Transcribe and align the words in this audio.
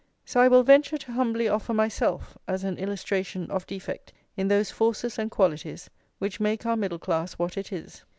So 0.25 0.39
I 0.39 0.47
will 0.47 0.63
venture 0.63 0.97
to 0.97 1.11
humbly 1.11 1.47
offer 1.47 1.75
myself 1.75 2.35
as 2.47 2.63
an 2.63 2.79
illustration 2.79 3.51
of 3.51 3.67
defect 3.67 4.11
in 4.35 4.47
those 4.47 4.71
forces 4.71 5.19
and 5.19 5.29
qualities 5.29 5.91
which 6.17 6.39
make 6.39 6.65
our 6.65 6.75
middle 6.75 6.97
class 6.97 7.33
what 7.33 7.55
it 7.55 7.71
is. 7.71 8.03